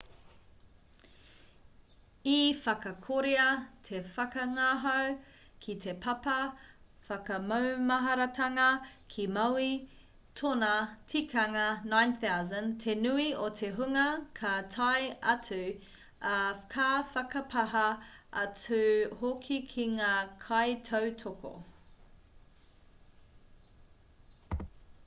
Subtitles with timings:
[2.29, 3.43] i whakakorea
[3.87, 5.11] te whakangahau
[5.65, 6.37] ki te papa
[7.09, 8.63] whakamaumaharatanga
[9.15, 9.67] ki maui
[10.41, 10.71] tōna
[11.13, 14.07] tikanga 9,000 te nui o te hunga
[14.41, 15.59] ka tae atu
[16.31, 16.39] ā
[16.75, 17.83] ka whakapāha
[18.47, 18.79] atu
[19.23, 20.13] hoki ki ngā
[20.47, 21.53] kaitautoko